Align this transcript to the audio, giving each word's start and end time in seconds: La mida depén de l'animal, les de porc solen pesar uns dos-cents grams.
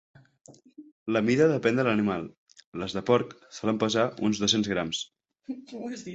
La 1.15 1.21
mida 1.27 1.49
depén 1.51 1.77
de 1.79 1.85
l'animal, 1.87 2.25
les 2.85 2.97
de 2.99 3.05
porc 3.11 3.37
solen 3.59 3.83
pesar 3.85 4.09
uns 4.31 4.43
dos-cents 4.47 4.73
grams. 4.75 5.05